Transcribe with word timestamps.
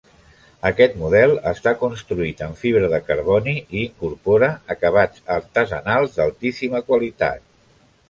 Aquest 0.69 0.95
model 1.01 1.33
està 1.51 1.73
construït 1.81 2.41
en 2.47 2.57
fibra 2.63 2.89
de 2.95 3.01
carboni 3.11 3.55
i 3.59 3.83
incorpora 3.85 4.53
acabats 4.77 5.25
artesanals 5.39 6.19
d'altíssima 6.21 6.87
qualitat. 6.93 7.51